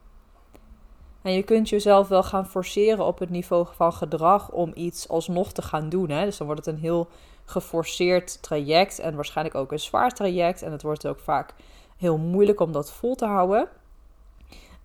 En 1.23 1.33
je 1.33 1.43
kunt 1.43 1.69
jezelf 1.69 2.09
wel 2.09 2.23
gaan 2.23 2.47
forceren 2.47 3.05
op 3.07 3.19
het 3.19 3.31
niveau 3.31 3.67
van 3.73 3.93
gedrag 3.93 4.51
om 4.51 4.73
iets 4.75 5.09
alsnog 5.09 5.53
te 5.53 5.63
gaan 5.63 5.89
doen. 5.89 6.11
Hè? 6.11 6.25
Dus 6.25 6.37
dan 6.37 6.47
wordt 6.47 6.65
het 6.65 6.75
een 6.75 6.81
heel 6.81 7.09
geforceerd 7.45 8.43
traject 8.43 8.99
en 8.99 9.15
waarschijnlijk 9.15 9.57
ook 9.57 9.73
een 9.73 9.79
zwaar 9.79 10.11
traject. 10.11 10.63
En 10.63 10.73
het 10.73 10.83
wordt 10.83 11.07
ook 11.07 11.21
vaak 11.21 11.55
heel 11.97 12.19
moeilijk 12.19 12.61
om 12.61 12.73
dat 12.73 12.93
vol 12.93 13.15
te 13.15 13.27
houden. 13.27 13.69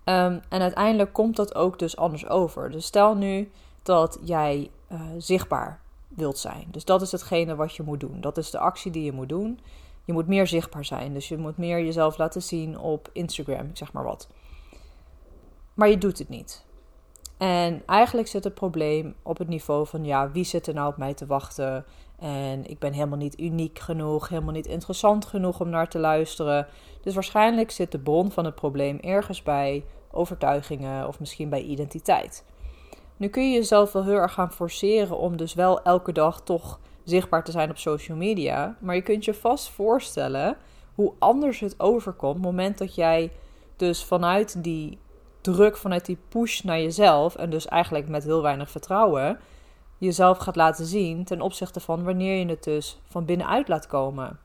Ehm, 0.04 0.38
en 0.48 0.60
uiteindelijk 0.60 1.12
komt 1.12 1.36
dat 1.36 1.54
ook 1.54 1.78
dus 1.78 1.96
anders 1.96 2.28
over. 2.28 2.70
Dus 2.70 2.84
stel 2.86 3.14
nu 3.14 3.50
dat 3.82 4.18
jij 4.22 4.70
uh, 4.92 5.00
zichtbaar 5.18 5.80
wilt 6.08 6.38
zijn. 6.38 6.66
Dus 6.70 6.84
dat 6.84 7.02
is 7.02 7.12
hetgene 7.12 7.54
wat 7.54 7.74
je 7.74 7.82
moet 7.82 8.00
doen. 8.00 8.20
Dat 8.20 8.36
is 8.36 8.50
de 8.50 8.58
actie 8.58 8.90
die 8.90 9.04
je 9.04 9.12
moet 9.12 9.28
doen. 9.28 9.60
Je 10.06 10.12
moet 10.12 10.26
meer 10.26 10.46
zichtbaar 10.46 10.84
zijn. 10.84 11.12
Dus 11.12 11.28
je 11.28 11.36
moet 11.36 11.56
meer 11.56 11.84
jezelf 11.84 12.18
laten 12.18 12.42
zien 12.42 12.78
op 12.78 13.10
Instagram, 13.12 13.70
zeg 13.72 13.92
maar 13.92 14.04
wat. 14.04 14.28
Maar 15.74 15.88
je 15.88 15.98
doet 15.98 16.18
het 16.18 16.28
niet. 16.28 16.64
En 17.36 17.82
eigenlijk 17.86 18.28
zit 18.28 18.44
het 18.44 18.54
probleem 18.54 19.14
op 19.22 19.38
het 19.38 19.48
niveau 19.48 19.86
van 19.86 20.04
ja, 20.04 20.30
wie 20.30 20.44
zit 20.44 20.66
er 20.66 20.74
nou 20.74 20.88
op 20.88 20.96
mij 20.96 21.14
te 21.14 21.26
wachten? 21.26 21.84
En 22.18 22.70
ik 22.70 22.78
ben 22.78 22.92
helemaal 22.92 23.18
niet 23.18 23.40
uniek 23.40 23.78
genoeg, 23.78 24.28
helemaal 24.28 24.52
niet 24.52 24.66
interessant 24.66 25.24
genoeg 25.24 25.60
om 25.60 25.68
naar 25.68 25.88
te 25.88 25.98
luisteren. 25.98 26.66
Dus 27.02 27.14
waarschijnlijk 27.14 27.70
zit 27.70 27.92
de 27.92 27.98
bron 27.98 28.30
van 28.30 28.44
het 28.44 28.54
probleem 28.54 28.98
ergens 29.00 29.42
bij 29.42 29.84
overtuigingen 30.10 31.06
of 31.08 31.20
misschien 31.20 31.48
bij 31.48 31.62
identiteit. 31.62 32.44
Nu 33.16 33.28
kun 33.28 33.50
je 33.50 33.54
jezelf 33.54 33.92
wel 33.92 34.04
heel 34.04 34.14
erg 34.14 34.32
gaan 34.32 34.52
forceren 34.52 35.18
om 35.18 35.36
dus 35.36 35.54
wel 35.54 35.82
elke 35.82 36.12
dag 36.12 36.40
toch 36.40 36.80
zichtbaar 37.06 37.44
te 37.44 37.50
zijn 37.50 37.70
op 37.70 37.78
social 37.78 38.16
media. 38.16 38.76
Maar 38.80 38.94
je 38.94 39.02
kunt 39.02 39.24
je 39.24 39.34
vast 39.34 39.70
voorstellen 39.70 40.56
hoe 40.94 41.12
anders 41.18 41.60
het 41.60 41.80
overkomt. 41.80 42.34
Het 42.34 42.44
moment 42.44 42.78
dat 42.78 42.94
jij 42.94 43.32
dus 43.76 44.04
vanuit 44.04 44.64
die 44.64 44.98
druk, 45.40 45.76
vanuit 45.76 46.06
die 46.06 46.18
push 46.28 46.60
naar 46.60 46.80
jezelf. 46.80 47.36
En 47.36 47.50
dus 47.50 47.66
eigenlijk 47.66 48.08
met 48.08 48.24
heel 48.24 48.42
weinig 48.42 48.70
vertrouwen. 48.70 49.38
Jezelf 49.98 50.38
gaat 50.38 50.56
laten 50.56 50.86
zien 50.86 51.24
ten 51.24 51.40
opzichte 51.40 51.80
van 51.80 52.04
wanneer 52.04 52.38
je 52.38 52.46
het 52.46 52.64
dus 52.64 53.00
van 53.08 53.24
binnenuit 53.24 53.68
laat 53.68 53.86
komen. 53.86 54.38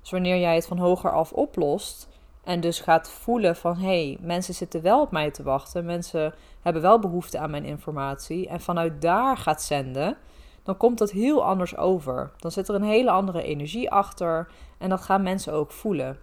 Dus 0.00 0.10
wanneer 0.10 0.38
jij 0.38 0.54
het 0.54 0.66
van 0.66 0.78
hoger 0.78 1.12
af 1.12 1.32
oplost. 1.32 2.08
En 2.44 2.60
dus 2.60 2.80
gaat 2.80 3.10
voelen 3.10 3.56
van 3.56 3.76
hé, 3.76 4.06
hey, 4.06 4.18
mensen 4.20 4.54
zitten 4.54 4.82
wel 4.82 5.00
op 5.00 5.10
mij 5.10 5.30
te 5.30 5.42
wachten. 5.42 5.84
Mensen 5.84 6.34
hebben 6.62 6.82
wel 6.82 6.98
behoefte 6.98 7.38
aan 7.38 7.50
mijn 7.50 7.64
informatie. 7.64 8.48
En 8.48 8.60
vanuit 8.60 9.02
daar 9.02 9.36
gaat 9.36 9.62
zenden. 9.62 10.16
Dan 10.62 10.76
komt 10.76 10.98
dat 10.98 11.10
heel 11.10 11.44
anders 11.44 11.76
over. 11.76 12.30
Dan 12.38 12.50
zit 12.50 12.68
er 12.68 12.74
een 12.74 12.82
hele 12.82 13.10
andere 13.10 13.42
energie 13.42 13.90
achter. 13.90 14.48
En 14.78 14.88
dat 14.88 15.00
gaan 15.00 15.22
mensen 15.22 15.52
ook 15.52 15.72
voelen. 15.72 16.18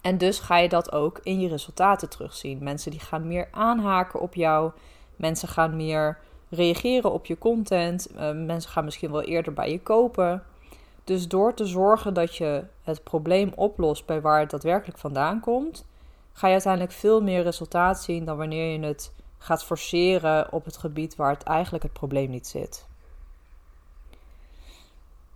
En 0.00 0.18
dus 0.18 0.40
ga 0.40 0.56
je 0.56 0.68
dat 0.68 0.92
ook 0.92 1.20
in 1.22 1.40
je 1.40 1.48
resultaten 1.48 2.08
terugzien. 2.08 2.62
Mensen 2.62 2.90
die 2.90 3.00
gaan 3.00 3.26
meer 3.26 3.48
aanhaken 3.50 4.20
op 4.20 4.34
jou. 4.34 4.72
Mensen 5.16 5.48
gaan 5.48 5.76
meer 5.76 6.18
reageren 6.48 7.12
op 7.12 7.26
je 7.26 7.38
content. 7.38 8.10
Uh, 8.14 8.32
mensen 8.32 8.70
gaan 8.70 8.84
misschien 8.84 9.10
wel 9.10 9.22
eerder 9.22 9.52
bij 9.52 9.70
je 9.70 9.80
kopen. 9.80 10.42
Dus 11.04 11.28
door 11.28 11.54
te 11.54 11.66
zorgen 11.66 12.14
dat 12.14 12.36
je 12.36 12.64
het 12.82 13.02
probleem 13.02 13.52
oplost 13.54 14.06
bij 14.06 14.20
waar 14.20 14.40
het 14.40 14.50
daadwerkelijk 14.50 14.98
vandaan 14.98 15.40
komt, 15.40 15.86
ga 16.32 16.46
je 16.46 16.52
uiteindelijk 16.52 16.92
veel 16.92 17.22
meer 17.22 17.42
resultaat 17.42 18.02
zien 18.02 18.24
dan 18.24 18.36
wanneer 18.36 18.72
je 18.72 18.86
het 18.86 19.14
gaat 19.38 19.64
forceren 19.64 20.52
op 20.52 20.64
het 20.64 20.76
gebied 20.76 21.16
waar 21.16 21.32
het 21.32 21.42
eigenlijk 21.42 21.84
het 21.84 21.92
probleem 21.92 22.30
niet 22.30 22.46
zit. 22.46 22.86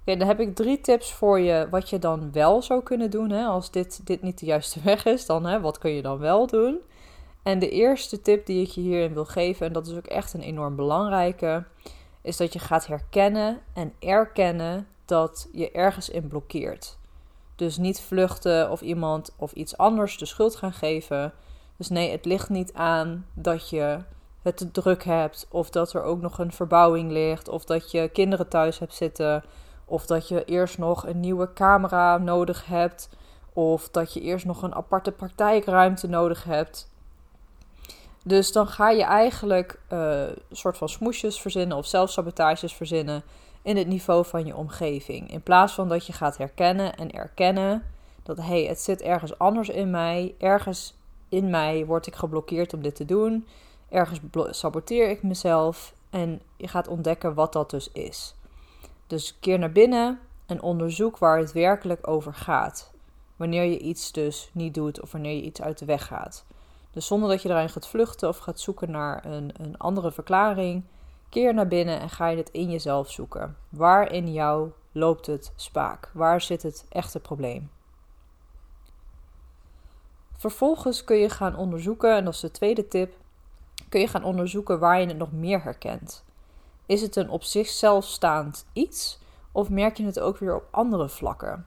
Oké, 0.08 0.18
dan 0.18 0.28
heb 0.28 0.40
ik 0.40 0.54
drie 0.54 0.80
tips 0.80 1.12
voor 1.12 1.40
je 1.40 1.66
wat 1.70 1.90
je 1.90 1.98
dan 1.98 2.32
wel 2.32 2.62
zou 2.62 2.82
kunnen 2.82 3.10
doen. 3.10 3.30
Hè? 3.30 3.44
Als 3.44 3.70
dit, 3.70 4.06
dit 4.06 4.22
niet 4.22 4.38
de 4.38 4.46
juiste 4.46 4.80
weg 4.90 5.04
is, 5.04 5.26
dan 5.26 5.46
hè, 5.46 5.60
wat 5.60 5.78
kun 5.78 5.90
je 5.90 6.02
dan 6.02 6.18
wel 6.18 6.46
doen? 6.46 6.78
En 7.42 7.58
de 7.58 7.70
eerste 7.70 8.22
tip 8.22 8.46
die 8.46 8.62
ik 8.62 8.68
je 8.68 8.80
hierin 8.80 9.14
wil 9.14 9.24
geven, 9.24 9.66
en 9.66 9.72
dat 9.72 9.86
is 9.86 9.96
ook 9.96 10.06
echt 10.06 10.34
een 10.34 10.40
enorm 10.40 10.76
belangrijke, 10.76 11.64
is 12.22 12.36
dat 12.36 12.52
je 12.52 12.58
gaat 12.58 12.86
herkennen 12.86 13.60
en 13.72 13.92
erkennen 13.98 14.86
dat 15.04 15.48
je 15.52 15.70
ergens 15.70 16.08
in 16.08 16.28
blokkeert. 16.28 16.98
Dus 17.56 17.76
niet 17.76 18.00
vluchten 18.00 18.70
of 18.70 18.80
iemand 18.80 19.34
of 19.36 19.52
iets 19.52 19.76
anders 19.76 20.18
de 20.18 20.26
schuld 20.26 20.56
gaan 20.56 20.72
geven. 20.72 21.32
Dus 21.76 21.88
nee, 21.88 22.10
het 22.10 22.24
ligt 22.24 22.48
niet 22.48 22.72
aan 22.72 23.26
dat 23.34 23.70
je 23.70 23.98
het 24.42 24.56
te 24.56 24.70
druk 24.70 25.04
hebt, 25.04 25.46
of 25.50 25.70
dat 25.70 25.92
er 25.92 26.02
ook 26.02 26.20
nog 26.20 26.38
een 26.38 26.52
verbouwing 26.52 27.10
ligt, 27.10 27.48
of 27.48 27.64
dat 27.64 27.90
je 27.90 28.08
kinderen 28.08 28.48
thuis 28.48 28.78
hebt 28.78 28.94
zitten, 28.94 29.44
of 29.88 30.06
dat 30.06 30.28
je 30.28 30.44
eerst 30.44 30.78
nog 30.78 31.06
een 31.06 31.20
nieuwe 31.20 31.52
camera 31.52 32.18
nodig 32.18 32.66
hebt, 32.66 33.08
of 33.52 33.88
dat 33.88 34.12
je 34.12 34.20
eerst 34.20 34.46
nog 34.46 34.62
een 34.62 34.74
aparte 34.74 35.12
praktijkruimte 35.12 36.08
nodig 36.08 36.44
hebt. 36.44 36.90
Dus 38.24 38.52
dan 38.52 38.66
ga 38.66 38.90
je 38.90 39.02
eigenlijk 39.02 39.80
een 39.88 40.34
soort 40.50 40.78
van 40.78 40.88
smoesjes 40.88 41.40
verzinnen 41.40 41.76
of 41.76 41.86
zelfsabotages 41.86 42.74
verzinnen 42.74 43.22
in 43.62 43.76
het 43.76 43.86
niveau 43.86 44.24
van 44.24 44.46
je 44.46 44.56
omgeving. 44.56 45.30
In 45.30 45.42
plaats 45.42 45.72
van 45.72 45.88
dat 45.88 46.06
je 46.06 46.12
gaat 46.12 46.36
herkennen 46.36 46.96
en 46.96 47.10
erkennen 47.10 47.82
dat 48.22 48.36
hé, 48.36 48.42
hey, 48.42 48.64
het 48.64 48.80
zit 48.80 49.02
ergens 49.02 49.38
anders 49.38 49.68
in 49.68 49.90
mij. 49.90 50.34
Ergens 50.38 50.94
in 51.28 51.50
mij 51.50 51.86
word 51.86 52.06
ik 52.06 52.14
geblokkeerd 52.14 52.74
om 52.74 52.82
dit 52.82 52.94
te 52.94 53.04
doen. 53.04 53.46
Ergens 53.88 54.20
saboteer 54.50 55.10
ik 55.10 55.22
mezelf. 55.22 55.94
En 56.10 56.40
je 56.56 56.68
gaat 56.68 56.88
ontdekken 56.88 57.34
wat 57.34 57.52
dat 57.52 57.70
dus 57.70 57.92
is. 57.92 58.34
Dus 59.08 59.38
keer 59.40 59.58
naar 59.58 59.72
binnen 59.72 60.20
en 60.46 60.62
onderzoek 60.62 61.18
waar 61.18 61.38
het 61.38 61.52
werkelijk 61.52 62.08
over 62.08 62.34
gaat. 62.34 62.92
Wanneer 63.36 63.64
je 63.64 63.78
iets 63.78 64.12
dus 64.12 64.50
niet 64.52 64.74
doet 64.74 65.00
of 65.00 65.12
wanneer 65.12 65.34
je 65.34 65.42
iets 65.42 65.62
uit 65.62 65.78
de 65.78 65.84
weg 65.84 66.06
gaat. 66.06 66.44
Dus 66.90 67.06
zonder 67.06 67.28
dat 67.28 67.42
je 67.42 67.48
erin 67.48 67.68
gaat 67.68 67.88
vluchten 67.88 68.28
of 68.28 68.38
gaat 68.38 68.60
zoeken 68.60 68.90
naar 68.90 69.24
een, 69.24 69.50
een 69.56 69.78
andere 69.78 70.12
verklaring, 70.12 70.84
keer 71.28 71.54
naar 71.54 71.68
binnen 71.68 72.00
en 72.00 72.10
ga 72.10 72.28
je 72.28 72.36
het 72.36 72.50
in 72.50 72.70
jezelf 72.70 73.10
zoeken. 73.10 73.56
Waar 73.68 74.12
in 74.12 74.32
jou 74.32 74.70
loopt 74.92 75.26
het 75.26 75.52
spaak? 75.56 76.10
Waar 76.14 76.40
zit 76.40 76.62
het 76.62 76.86
echte 76.88 77.20
probleem? 77.20 77.70
Vervolgens 80.36 81.04
kun 81.04 81.16
je 81.16 81.30
gaan 81.30 81.56
onderzoeken, 81.56 82.16
en 82.16 82.24
dat 82.24 82.34
is 82.34 82.40
de 82.40 82.50
tweede 82.50 82.88
tip, 82.88 83.14
kun 83.88 84.00
je 84.00 84.08
gaan 84.08 84.24
onderzoeken 84.24 84.78
waar 84.78 85.00
je 85.00 85.06
het 85.06 85.16
nog 85.16 85.32
meer 85.32 85.62
herkent. 85.62 86.24
Is 86.88 87.02
het 87.02 87.16
een 87.16 87.30
op 87.30 87.42
zichzelf 87.42 88.04
staand 88.04 88.66
iets 88.72 89.18
of 89.52 89.70
merk 89.70 89.96
je 89.96 90.04
het 90.04 90.20
ook 90.20 90.38
weer 90.38 90.56
op 90.56 90.68
andere 90.70 91.08
vlakken? 91.08 91.66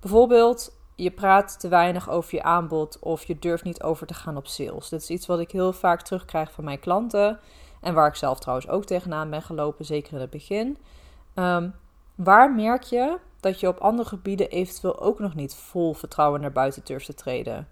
Bijvoorbeeld, 0.00 0.76
je 0.94 1.10
praat 1.10 1.60
te 1.60 1.68
weinig 1.68 2.10
over 2.10 2.34
je 2.34 2.42
aanbod 2.42 2.98
of 2.98 3.24
je 3.24 3.38
durft 3.38 3.64
niet 3.64 3.82
over 3.82 4.06
te 4.06 4.14
gaan 4.14 4.36
op 4.36 4.46
sales. 4.46 4.88
Dit 4.88 5.02
is 5.02 5.10
iets 5.10 5.26
wat 5.26 5.38
ik 5.38 5.50
heel 5.50 5.72
vaak 5.72 6.02
terugkrijg 6.02 6.52
van 6.52 6.64
mijn 6.64 6.78
klanten 6.78 7.40
en 7.80 7.94
waar 7.94 8.06
ik 8.06 8.14
zelf 8.14 8.38
trouwens 8.38 8.68
ook 8.68 8.84
tegenaan 8.84 9.30
ben 9.30 9.42
gelopen, 9.42 9.84
zeker 9.84 10.12
in 10.12 10.20
het 10.20 10.30
begin. 10.30 10.78
Um, 11.34 11.74
waar 12.14 12.54
merk 12.54 12.82
je 12.82 13.18
dat 13.40 13.60
je 13.60 13.68
op 13.68 13.78
andere 13.78 14.08
gebieden 14.08 14.50
eventueel 14.50 15.00
ook 15.00 15.18
nog 15.18 15.34
niet 15.34 15.54
vol 15.54 15.94
vertrouwen 15.94 16.40
naar 16.40 16.52
buiten 16.52 16.82
durft 16.84 17.06
te 17.06 17.14
treden? 17.14 17.68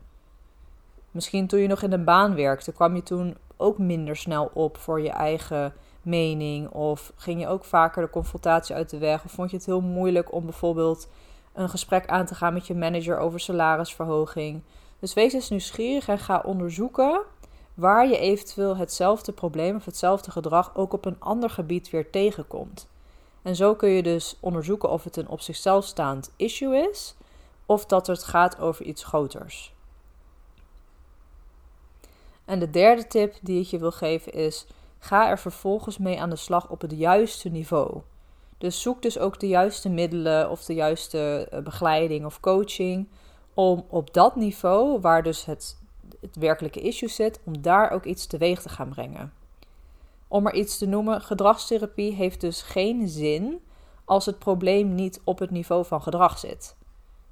Misschien 1.10 1.46
toen 1.46 1.60
je 1.60 1.68
nog 1.68 1.82
in 1.82 1.92
een 1.92 2.04
baan 2.04 2.34
werkte, 2.34 2.72
kwam 2.72 2.94
je 2.94 3.02
toen 3.02 3.36
ook 3.56 3.78
minder 3.78 4.16
snel 4.16 4.50
op 4.54 4.76
voor 4.76 5.00
je 5.00 5.10
eigen 5.10 5.74
mening? 6.08 6.68
Of 6.70 7.12
ging 7.16 7.40
je 7.40 7.48
ook 7.48 7.64
vaker 7.64 8.02
de 8.02 8.10
confrontatie 8.10 8.74
uit 8.74 8.90
de 8.90 8.98
weg? 8.98 9.24
Of 9.24 9.30
vond 9.30 9.50
je 9.50 9.56
het 9.56 9.66
heel 9.66 9.80
moeilijk 9.80 10.32
om 10.32 10.44
bijvoorbeeld 10.44 11.08
een 11.52 11.68
gesprek 11.68 12.06
aan 12.06 12.26
te 12.26 12.34
gaan 12.34 12.52
met 12.52 12.66
je 12.66 12.74
manager 12.74 13.18
over 13.18 13.40
salarisverhoging? 13.40 14.62
Dus 14.98 15.14
wees 15.14 15.32
eens 15.32 15.50
nieuwsgierig 15.50 16.08
en 16.08 16.18
ga 16.18 16.42
onderzoeken 16.44 17.20
waar 17.74 18.08
je 18.08 18.18
eventueel 18.18 18.76
hetzelfde 18.76 19.32
probleem 19.32 19.76
of 19.76 19.84
hetzelfde 19.84 20.30
gedrag 20.30 20.76
ook 20.76 20.92
op 20.92 21.04
een 21.04 21.20
ander 21.20 21.50
gebied 21.50 21.90
weer 21.90 22.10
tegenkomt. 22.10 22.88
En 23.42 23.56
zo 23.56 23.74
kun 23.74 23.88
je 23.88 24.02
dus 24.02 24.36
onderzoeken 24.40 24.90
of 24.90 25.04
het 25.04 25.16
een 25.16 25.28
op 25.28 25.40
zichzelf 25.40 25.84
staand 25.84 26.32
issue 26.36 26.88
is 26.90 27.14
of 27.66 27.86
dat 27.86 28.06
het 28.06 28.24
gaat 28.24 28.60
over 28.60 28.84
iets 28.84 29.04
groters. 29.04 29.74
En 32.44 32.58
de 32.58 32.70
derde 32.70 33.06
tip 33.06 33.34
die 33.42 33.60
ik 33.60 33.66
je 33.66 33.78
wil 33.78 33.92
geven 33.92 34.32
is: 34.32 34.66
ga 34.98 35.28
er 35.28 35.38
vervolgens 35.38 35.98
mee 35.98 36.20
aan 36.20 36.30
de 36.30 36.36
slag 36.36 36.70
op 36.70 36.80
het 36.80 36.92
juiste 36.92 37.48
niveau. 37.48 38.00
Dus 38.58 38.82
zoek 38.82 39.02
dus 39.02 39.18
ook 39.18 39.40
de 39.40 39.48
juiste 39.48 39.88
middelen 39.88 40.50
of 40.50 40.64
de 40.64 40.74
juiste 40.74 41.48
eh, 41.50 41.62
begeleiding 41.62 42.24
of 42.24 42.40
coaching 42.40 43.08
om 43.54 43.84
op 43.88 44.14
dat 44.14 44.36
niveau, 44.36 45.00
waar 45.00 45.22
dus 45.22 45.44
het, 45.44 45.78
het 46.20 46.36
werkelijke 46.36 46.80
issue 46.80 47.08
zit, 47.08 47.40
om 47.44 47.62
daar 47.62 47.90
ook 47.90 48.04
iets 48.04 48.26
teweeg 48.26 48.62
te 48.62 48.68
gaan 48.68 48.88
brengen. 48.88 49.32
Om 50.28 50.46
er 50.46 50.54
iets 50.54 50.78
te 50.78 50.86
noemen, 50.86 51.20
gedragstherapie 51.20 52.14
heeft 52.14 52.40
dus 52.40 52.62
geen 52.62 53.08
zin 53.08 53.60
als 54.04 54.26
het 54.26 54.38
probleem 54.38 54.94
niet 54.94 55.20
op 55.24 55.38
het 55.38 55.50
niveau 55.50 55.84
van 55.84 56.02
gedrag 56.02 56.38
zit. 56.38 56.76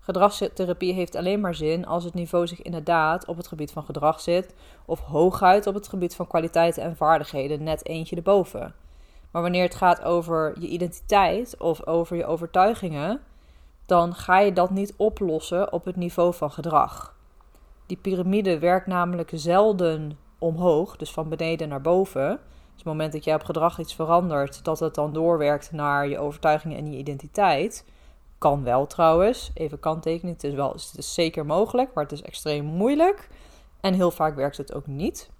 Gedragstherapie 0.07 0.93
heeft 0.93 1.15
alleen 1.15 1.41
maar 1.41 1.55
zin 1.55 1.87
als 1.87 2.05
het 2.05 2.15
niveau 2.15 2.47
zich 2.47 2.63
inderdaad 2.63 3.27
op 3.27 3.37
het 3.37 3.47
gebied 3.47 3.73
van 3.73 3.85
gedrag 3.85 4.21
zit, 4.21 4.55
of 4.85 5.01
hooguit 5.01 5.67
op 5.67 5.75
het 5.75 5.89
gebied 5.89 6.15
van 6.15 6.27
kwaliteiten 6.27 6.83
en 6.83 6.97
vaardigheden 6.97 7.63
net 7.63 7.87
eentje 7.87 8.17
erboven. 8.17 8.75
Maar 9.31 9.43
wanneer 9.43 9.63
het 9.63 9.75
gaat 9.75 10.03
over 10.03 10.55
je 10.61 10.69
identiteit 10.69 11.57
of 11.59 11.87
over 11.87 12.17
je 12.17 12.27
overtuigingen, 12.27 13.21
dan 13.87 14.15
ga 14.15 14.39
je 14.39 14.53
dat 14.53 14.71
niet 14.71 14.95
oplossen 14.97 15.73
op 15.73 15.85
het 15.85 15.97
niveau 15.97 16.35
van 16.35 16.51
gedrag. 16.51 17.15
Die 17.87 17.97
piramide 17.97 18.59
werkt 18.59 18.87
namelijk 18.87 19.31
zelden 19.35 20.19
omhoog, 20.39 20.97
dus 20.97 21.11
van 21.13 21.29
beneden 21.29 21.69
naar 21.69 21.81
boven. 21.81 22.29
Dus 22.29 22.77
het 22.77 22.85
moment 22.85 23.13
dat 23.13 23.25
jij 23.25 23.35
op 23.35 23.45
gedrag 23.45 23.79
iets 23.79 23.95
verandert, 23.95 24.65
dat 24.65 24.79
het 24.79 24.95
dan 24.95 25.13
doorwerkt 25.13 25.73
naar 25.73 26.09
je 26.09 26.19
overtuigingen 26.19 26.77
en 26.77 26.93
je 26.93 26.99
identiteit. 26.99 27.85
Kan 28.38 28.62
wel 28.62 28.87
trouwens, 28.87 29.50
even 29.55 29.81
kanttekening, 29.81 30.35
het 30.35 30.45
is, 30.45 30.55
wel, 30.55 30.73
het 30.73 30.95
is 30.97 31.14
zeker 31.14 31.47
mogelijk, 31.47 31.95
maar 31.95 32.05
het 32.05 32.12
is 32.12 32.23
extreem 32.23 32.64
moeilijk. 32.64 33.28
En 33.81 33.95
heel 33.95 34.11
vaak 34.11 34.35
werkt 34.35 34.57
het 34.57 34.75
ook 34.75 34.87
niet. 34.87 35.31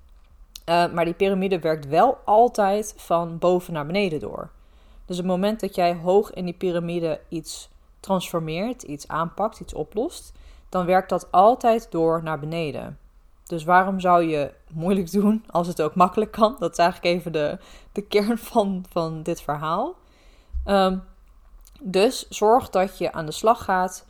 Uh, 0.69 0.93
maar 0.93 1.05
die 1.05 1.15
piramide 1.15 1.59
werkt 1.59 1.87
wel 1.87 2.19
altijd 2.25 2.95
van 2.97 3.39
boven 3.39 3.73
naar 3.73 3.87
beneden 3.87 4.21
door. 4.21 4.51
Dus 5.05 5.17
het 5.17 5.27
moment 5.27 5.61
dat 5.61 5.75
jij 5.75 5.95
hoog 5.95 6.33
in 6.33 6.45
die 6.45 6.55
piramide 6.55 7.21
iets 7.29 7.69
transformeert, 8.01 8.83
iets 8.83 9.09
aanpakt, 9.09 9.61
iets 9.61 9.75
oplost, 9.75 10.33
dan 10.69 10.87
werkt 10.87 11.09
dat 11.09 11.33
altijd 11.33 11.91
door 11.91 12.23
naar 12.23 12.39
beneden. 12.39 12.99
Dus 13.45 13.65
waarom 13.65 14.01
zou 14.01 14.25
je 14.25 14.53
moeilijk 14.73 15.11
doen 15.13 15.45
als 15.51 15.67
het 15.67 15.83
ook 15.83 15.95
makkelijk 15.95 16.31
kan? 16.31 16.57
Dat 16.59 16.73
is 16.73 16.79
eigenlijk 16.79 17.17
even 17.17 17.33
de, 17.33 17.59
de 17.93 18.03
kern 18.03 18.39
van, 18.39 18.85
van 18.91 19.23
dit 19.23 19.41
verhaal. 19.43 19.95
Um, 20.67 21.03
dus 21.83 22.29
zorg 22.29 22.71
dat 22.71 22.99
je 22.99 23.13
aan 23.13 23.27
de 23.27 23.33
slag 23.33 23.65
gaat 23.65 24.07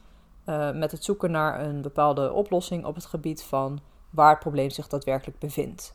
uh, 0.46 0.70
met 0.72 0.90
het 0.90 1.04
zoeken 1.04 1.30
naar 1.30 1.60
een 1.60 1.82
bepaalde 1.82 2.32
oplossing 2.32 2.84
op 2.84 2.94
het 2.94 3.06
gebied 3.06 3.42
van 3.42 3.80
waar 4.10 4.30
het 4.30 4.38
probleem 4.38 4.70
zich 4.70 4.88
daadwerkelijk 4.88 5.38
bevindt. 5.38 5.94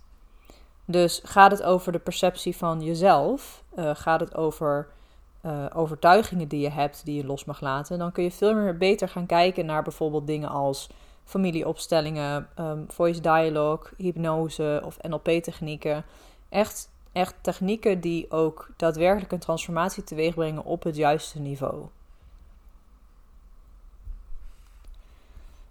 Dus 0.85 1.21
gaat 1.23 1.51
het 1.51 1.63
over 1.63 1.91
de 1.91 1.99
perceptie 1.99 2.57
van 2.57 2.81
jezelf? 2.81 3.63
Uh, 3.75 3.91
gaat 3.93 4.19
het 4.19 4.35
over 4.35 4.87
uh, 5.45 5.65
overtuigingen 5.73 6.47
die 6.47 6.59
je 6.59 6.69
hebt 6.69 7.05
die 7.05 7.15
je 7.15 7.25
los 7.25 7.45
mag 7.45 7.61
laten? 7.61 7.99
Dan 7.99 8.11
kun 8.11 8.23
je 8.23 8.31
veel 8.31 8.53
meer 8.53 8.77
beter 8.77 9.09
gaan 9.09 9.25
kijken 9.25 9.65
naar 9.65 9.83
bijvoorbeeld 9.83 10.27
dingen 10.27 10.49
als 10.49 10.89
familieopstellingen, 11.23 12.47
um, 12.59 12.85
voice 12.87 13.21
dialogue, 13.21 13.91
hypnose 13.97 14.81
of 14.85 14.97
NLP-technieken. 15.01 16.05
Echt 16.49 16.89
echt 17.12 17.36
technieken 17.41 18.01
die 18.01 18.32
ook 18.32 18.70
daadwerkelijk 18.77 19.32
een 19.32 19.39
transformatie 19.39 20.03
teweeg 20.03 20.34
brengen 20.34 20.63
op 20.63 20.84
het 20.84 20.96
juiste 20.96 21.39
niveau. 21.39 21.86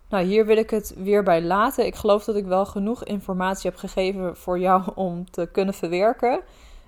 Nou, 0.08 0.24
hier 0.24 0.46
wil 0.46 0.56
ik 0.56 0.70
het 0.70 0.94
weer 0.96 1.22
bij 1.22 1.42
laten. 1.42 1.86
Ik 1.86 1.94
geloof 1.94 2.24
dat 2.24 2.36
ik 2.36 2.44
wel 2.44 2.66
genoeg 2.66 3.04
informatie 3.04 3.70
heb 3.70 3.78
gegeven 3.78 4.36
voor 4.36 4.58
jou 4.58 4.82
om 4.94 5.30
te 5.30 5.48
kunnen 5.52 5.74
verwerken. 5.74 6.40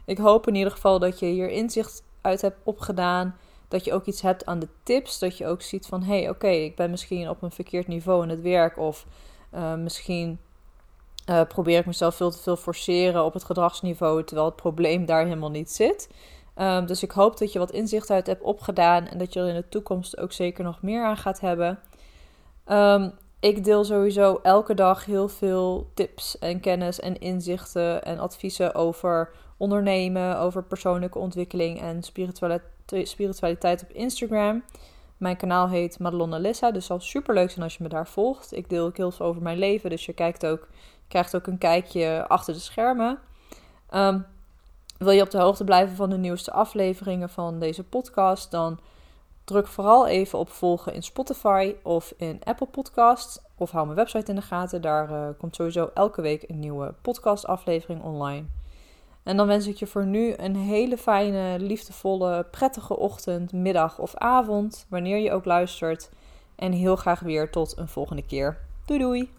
Ik 0.04 0.18
hoop 0.18 0.48
in 0.48 0.54
ieder 0.54 0.72
geval 0.72 0.98
dat 0.98 1.18
je 1.18 1.26
hier 1.26 1.50
inzicht 1.50 2.02
uit 2.20 2.40
hebt 2.40 2.58
opgedaan. 2.62 3.36
Dat 3.68 3.84
je 3.84 3.92
ook 3.92 4.04
iets 4.04 4.22
hebt 4.22 4.46
aan 4.46 4.58
de 4.58 4.68
tips. 4.82 5.18
Dat 5.18 5.38
je 5.38 5.46
ook 5.46 5.62
ziet 5.62 5.86
van 5.86 6.02
hé, 6.02 6.18
hey, 6.20 6.28
oké, 6.28 6.48
ik 6.48 6.76
ben 6.76 6.90
misschien 6.90 7.28
op 7.28 7.42
een 7.42 7.50
verkeerd 7.50 7.86
niveau 7.86 8.22
in 8.22 8.28
het 8.28 8.40
werk. 8.40 8.78
Of 8.78 9.06
uh, 9.54 9.74
misschien 9.74 10.38
uh, 11.30 11.40
probeer 11.48 11.78
ik 11.78 11.86
mezelf 11.86 12.14
veel 12.14 12.30
te 12.30 12.38
veel 12.38 12.56
forceren 12.56 13.24
op 13.24 13.32
het 13.32 13.44
gedragsniveau. 13.44 14.24
Terwijl 14.24 14.46
het 14.46 14.56
probleem 14.56 15.06
daar 15.06 15.24
helemaal 15.24 15.50
niet 15.50 15.70
zit. 15.70 16.08
Um, 16.56 16.86
dus 16.86 17.02
ik 17.02 17.10
hoop 17.10 17.38
dat 17.38 17.52
je 17.52 17.58
wat 17.58 17.70
inzicht 17.70 18.10
uit 18.10 18.26
hebt 18.26 18.42
opgedaan. 18.42 19.06
En 19.06 19.18
dat 19.18 19.32
je 19.32 19.40
er 19.40 19.48
in 19.48 19.54
de 19.54 19.68
toekomst 19.68 20.18
ook 20.18 20.32
zeker 20.32 20.64
nog 20.64 20.82
meer 20.82 21.04
aan 21.04 21.16
gaat 21.16 21.40
hebben. 21.40 21.78
Um, 22.66 23.12
ik 23.40 23.64
deel 23.64 23.84
sowieso 23.84 24.40
elke 24.42 24.74
dag 24.74 25.04
heel 25.04 25.28
veel 25.28 25.90
tips 25.94 26.38
en 26.38 26.60
kennis 26.60 27.00
en 27.00 27.18
inzichten 27.18 28.02
en 28.02 28.18
adviezen 28.18 28.74
over 28.74 29.30
ondernemen, 29.56 30.38
over 30.38 30.64
persoonlijke 30.64 31.18
ontwikkeling 31.18 31.80
en 31.80 32.02
spiritualiteit 33.02 33.82
op 33.82 33.90
Instagram. 33.92 34.64
Mijn 35.16 35.36
kanaal 35.36 35.68
heet 35.68 35.98
Madelon 35.98 36.34
Alissa, 36.34 36.70
dus 36.70 36.86
zal 36.86 37.00
super 37.00 37.34
leuk 37.34 37.50
zijn 37.50 37.64
als 37.64 37.76
je 37.76 37.82
me 37.82 37.88
daar 37.88 38.08
volgt. 38.08 38.52
Ik 38.56 38.68
deel 38.68 38.86
ook 38.86 38.96
heel 38.96 39.10
veel 39.10 39.26
over 39.26 39.42
mijn 39.42 39.58
leven, 39.58 39.90
dus 39.90 40.06
je 40.06 40.12
kijkt 40.12 40.46
ook, 40.46 40.68
krijgt 41.12 41.36
ook 41.36 41.46
een 41.46 41.58
kijkje 41.58 42.24
achter 42.28 42.54
de 42.54 42.60
schermen. 42.60 43.18
Um, 43.94 44.26
wil 44.98 45.10
je 45.10 45.22
op 45.22 45.30
de 45.30 45.38
hoogte 45.38 45.64
blijven 45.64 45.96
van 45.96 46.10
de 46.10 46.18
nieuwste 46.18 46.52
afleveringen 46.52 47.28
van 47.28 47.58
deze 47.58 47.84
podcast, 47.84 48.50
dan 48.50 48.80
druk 49.44 49.66
vooral 49.66 50.06
even 50.06 50.38
op 50.38 50.50
volgen 50.50 50.94
in 50.94 51.02
Spotify 51.02 51.74
of 51.82 52.14
in 52.16 52.40
Apple 52.44 52.66
Podcasts. 52.66 53.38
Of 53.56 53.70
hou 53.70 53.84
mijn 53.84 53.96
website 53.96 54.30
in 54.30 54.36
de 54.36 54.42
gaten, 54.42 54.82
daar 54.82 55.10
uh, 55.10 55.28
komt 55.38 55.54
sowieso 55.54 55.90
elke 55.94 56.22
week 56.22 56.44
een 56.48 56.58
nieuwe 56.58 56.94
podcastaflevering 57.02 58.02
online. 58.02 58.44
En 59.22 59.36
dan 59.36 59.46
wens 59.46 59.66
ik 59.66 59.76
je 59.76 59.86
voor 59.86 60.06
nu 60.06 60.34
een 60.36 60.56
hele 60.56 60.98
fijne, 60.98 61.58
liefdevolle, 61.58 62.46
prettige 62.50 62.96
ochtend, 62.96 63.52
middag 63.52 63.98
of 63.98 64.14
avond, 64.14 64.86
wanneer 64.88 65.18
je 65.18 65.32
ook 65.32 65.44
luistert. 65.44 66.10
En 66.54 66.72
heel 66.72 66.96
graag 66.96 67.20
weer 67.20 67.50
tot 67.50 67.78
een 67.78 67.88
volgende 67.88 68.22
keer. 68.26 68.58
Doei 68.86 68.98
doei! 68.98 69.30